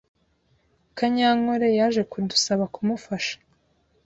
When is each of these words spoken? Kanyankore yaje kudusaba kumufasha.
Kanyankore 0.97 1.67
yaje 1.79 2.01
kudusaba 2.11 2.63
kumufasha. 2.73 3.35